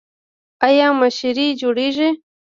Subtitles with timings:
[0.67, 2.09] آیا مشاعرې جوړیږي؟